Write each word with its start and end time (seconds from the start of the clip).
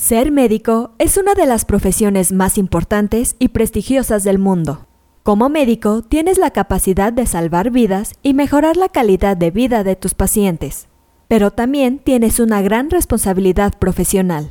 Ser 0.00 0.32
médico 0.32 0.92
es 0.96 1.18
una 1.18 1.34
de 1.34 1.44
las 1.44 1.66
profesiones 1.66 2.32
más 2.32 2.56
importantes 2.56 3.36
y 3.38 3.48
prestigiosas 3.48 4.24
del 4.24 4.38
mundo. 4.38 4.86
Como 5.22 5.50
médico, 5.50 6.00
tienes 6.00 6.38
la 6.38 6.52
capacidad 6.52 7.12
de 7.12 7.26
salvar 7.26 7.70
vidas 7.70 8.14
y 8.22 8.32
mejorar 8.32 8.78
la 8.78 8.88
calidad 8.88 9.36
de 9.36 9.50
vida 9.50 9.84
de 9.84 9.96
tus 9.96 10.14
pacientes, 10.14 10.88
pero 11.28 11.50
también 11.50 11.98
tienes 11.98 12.40
una 12.40 12.62
gran 12.62 12.88
responsabilidad 12.88 13.74
profesional. 13.78 14.50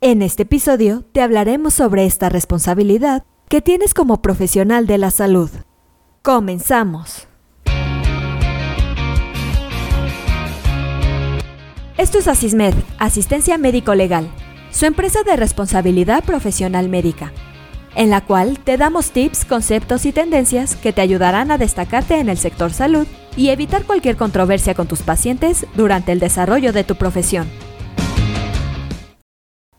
En 0.00 0.22
este 0.22 0.44
episodio 0.44 1.02
te 1.10 1.20
hablaremos 1.20 1.74
sobre 1.74 2.06
esta 2.06 2.28
responsabilidad 2.28 3.24
que 3.48 3.60
tienes 3.60 3.92
como 3.92 4.22
profesional 4.22 4.86
de 4.86 4.98
la 4.98 5.10
salud. 5.10 5.50
Comenzamos. 6.22 7.26
Esto 11.98 12.18
es 12.18 12.28
Asismed, 12.28 12.74
Asistencia 12.98 13.58
Médico 13.58 13.94
Legal, 13.94 14.28
su 14.74 14.86
empresa 14.86 15.22
de 15.22 15.36
responsabilidad 15.36 16.24
profesional 16.24 16.88
médica, 16.88 17.32
en 17.94 18.10
la 18.10 18.22
cual 18.22 18.58
te 18.58 18.76
damos 18.76 19.12
tips, 19.12 19.44
conceptos 19.44 20.04
y 20.04 20.10
tendencias 20.10 20.74
que 20.74 20.92
te 20.92 21.00
ayudarán 21.00 21.52
a 21.52 21.58
destacarte 21.58 22.18
en 22.18 22.28
el 22.28 22.38
sector 22.38 22.72
salud 22.72 23.06
y 23.36 23.50
evitar 23.50 23.84
cualquier 23.84 24.16
controversia 24.16 24.74
con 24.74 24.88
tus 24.88 25.02
pacientes 25.02 25.64
durante 25.76 26.10
el 26.10 26.18
desarrollo 26.18 26.72
de 26.72 26.82
tu 26.82 26.96
profesión. 26.96 27.48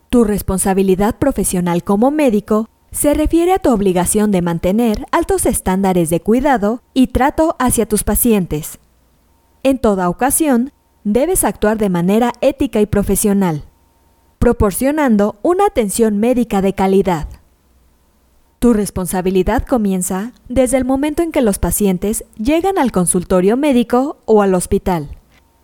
Tu 0.10 0.24
responsabilidad 0.24 1.18
profesional 1.18 1.84
como 1.84 2.10
médico 2.10 2.70
se 2.92 3.14
refiere 3.14 3.52
a 3.52 3.60
tu 3.60 3.72
obligación 3.72 4.32
de 4.32 4.42
mantener 4.42 5.06
altos 5.12 5.46
estándares 5.46 6.10
de 6.10 6.22
cuidado 6.22 6.82
y 6.94 7.08
trato 7.08 7.58
hacia 7.60 7.86
tus 7.86 8.06
pacientes. 8.06 8.80
En 9.62 9.78
toda 9.78 10.08
ocasión, 10.08 10.72
debes 11.04 11.44
actuar 11.44 11.78
de 11.78 11.90
manera 11.90 12.32
ética 12.40 12.80
y 12.80 12.86
profesional, 12.86 13.66
proporcionando 14.46 15.38
una 15.42 15.66
atención 15.66 16.20
médica 16.20 16.62
de 16.62 16.74
calidad. 16.74 17.28
Tu 18.60 18.74
responsabilidad 18.74 19.66
comienza 19.66 20.34
desde 20.50 20.78
el 20.78 20.86
momento 20.86 21.24
en 21.24 21.32
que 21.32 21.42
los 21.42 21.58
pacientes 21.58 22.26
llegan 22.38 22.78
al 22.78 22.92
consultorio 22.92 23.58
médico 23.58 24.18
o 24.26 24.44
al 24.44 24.54
hospital. 24.54 25.18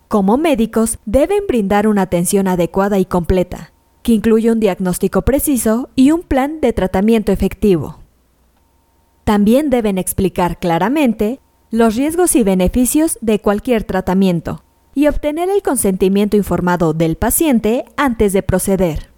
Como 0.08 0.36
médicos, 0.38 0.98
deben 1.06 1.46
brindar 1.48 1.88
una 1.88 2.02
atención 2.02 2.48
adecuada 2.48 2.98
y 2.98 3.06
completa, 3.06 3.72
que 4.02 4.14
incluye 4.14 4.52
un 4.52 4.60
diagnóstico 4.60 5.22
preciso 5.22 5.90
y 5.95 6.10
un 6.10 6.23
plan 6.23 6.60
de 6.60 6.73
tratamiento 6.73 7.32
efectivo. 7.32 8.00
También 9.26 9.70
deben 9.70 10.00
explicar 10.00 10.58
claramente 10.58 11.40
los 11.70 11.95
riesgos 11.95 12.36
y 12.36 12.42
beneficios 12.42 13.20
de 13.22 13.38
cualquier 13.38 13.84
tratamiento, 13.84 14.64
y 14.94 15.08
obtener 15.08 15.50
el 15.50 15.61
consentimiento 15.61 16.38
informado 16.38 16.94
del 16.94 17.16
paciente 17.16 17.86
antes 17.97 18.34
de 18.34 18.44
proceder. 18.44 19.09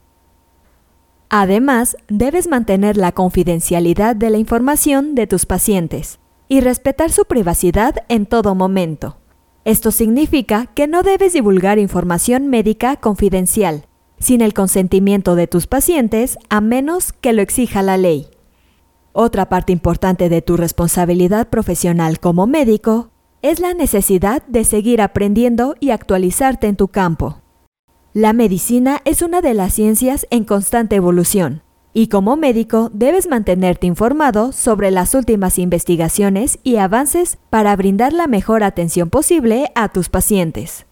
Además, 1.29 1.97
debes 2.09 2.47
mantener 2.47 2.95
la 2.95 3.11
confidencialidad 3.11 4.15
de 4.15 4.29
la 4.29 4.37
información 4.37 5.15
de 5.15 5.25
tus 5.25 5.45
pacientes 5.45 6.19
y 6.47 6.61
respetar 6.61 7.11
su 7.11 7.25
privacidad 7.25 7.95
en 8.07 8.27
todo 8.27 8.53
momento. 8.53 9.17
Esto 9.65 9.91
significa 9.91 10.67
que 10.67 10.87
no 10.87 11.01
debes 11.01 11.33
divulgar 11.33 11.79
información 11.79 12.49
médica 12.49 12.97
confidencial 12.97 13.87
sin 14.19 14.41
el 14.41 14.53
consentimiento 14.53 15.35
de 15.35 15.47
tus 15.47 15.67
pacientes 15.67 16.37
a 16.49 16.61
menos 16.61 17.13
que 17.13 17.33
lo 17.33 17.41
exija 17.41 17.81
la 17.81 17.97
ley. 17.97 18.27
Otra 19.11 19.49
parte 19.49 19.73
importante 19.73 20.29
de 20.29 20.41
tu 20.41 20.57
responsabilidad 20.57 21.49
profesional 21.49 22.19
como 22.19 22.47
médico 22.47 23.12
es 23.43 23.59
la 23.59 23.73
necesidad 23.73 24.41
de 24.47 24.63
seguir 24.63 25.01
aprendiendo 25.01 25.75
y 25.79 25.91
actualizarte 25.91 26.67
en 26.67 26.77
tu 26.77 26.87
campo. 26.87 27.41
La 28.13 28.31
medicina 28.31 29.01
es 29.03 29.21
una 29.21 29.41
de 29.41 29.53
las 29.53 29.73
ciencias 29.73 30.25
en 30.29 30.45
constante 30.45 30.95
evolución, 30.95 31.61
y 31.93 32.07
como 32.07 32.37
médico 32.37 32.89
debes 32.93 33.27
mantenerte 33.27 33.85
informado 33.85 34.53
sobre 34.53 34.91
las 34.91 35.13
últimas 35.13 35.59
investigaciones 35.59 36.57
y 36.63 36.77
avances 36.77 37.37
para 37.49 37.75
brindar 37.75 38.13
la 38.13 38.27
mejor 38.27 38.63
atención 38.63 39.09
posible 39.09 39.71
a 39.75 39.89
tus 39.89 40.09
pacientes. 40.09 40.85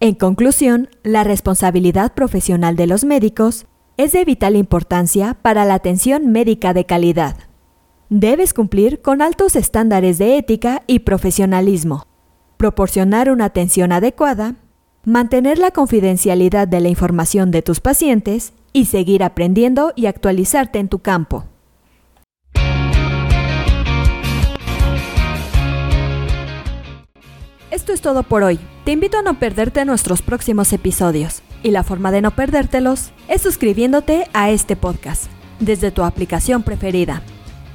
En 0.00 0.14
conclusión, 0.14 0.88
la 1.02 1.24
responsabilidad 1.24 2.14
profesional 2.14 2.74
de 2.74 2.86
los 2.86 3.04
médicos 3.04 3.66
es 3.98 4.12
de 4.12 4.24
vital 4.24 4.56
importancia 4.56 5.36
para 5.42 5.66
la 5.66 5.74
atención 5.74 6.32
médica 6.32 6.72
de 6.72 6.86
calidad. 6.86 7.47
Debes 8.10 8.54
cumplir 8.54 9.02
con 9.02 9.20
altos 9.20 9.54
estándares 9.54 10.16
de 10.16 10.38
ética 10.38 10.82
y 10.86 11.00
profesionalismo, 11.00 12.06
proporcionar 12.56 13.30
una 13.30 13.44
atención 13.44 13.92
adecuada, 13.92 14.54
mantener 15.04 15.58
la 15.58 15.72
confidencialidad 15.72 16.66
de 16.66 16.80
la 16.80 16.88
información 16.88 17.50
de 17.50 17.60
tus 17.60 17.80
pacientes 17.80 18.54
y 18.72 18.86
seguir 18.86 19.22
aprendiendo 19.22 19.92
y 19.94 20.06
actualizarte 20.06 20.78
en 20.78 20.88
tu 20.88 21.00
campo. 21.00 21.44
Esto 27.70 27.92
es 27.92 28.00
todo 28.00 28.22
por 28.22 28.42
hoy. 28.42 28.58
Te 28.86 28.92
invito 28.92 29.18
a 29.18 29.22
no 29.22 29.38
perderte 29.38 29.84
nuestros 29.84 30.22
próximos 30.22 30.72
episodios. 30.72 31.42
Y 31.62 31.72
la 31.72 31.84
forma 31.84 32.10
de 32.10 32.22
no 32.22 32.30
perdértelos 32.30 33.10
es 33.28 33.42
suscribiéndote 33.42 34.28
a 34.32 34.50
este 34.50 34.76
podcast 34.76 35.26
desde 35.60 35.90
tu 35.90 36.04
aplicación 36.04 36.62
preferida. 36.62 37.22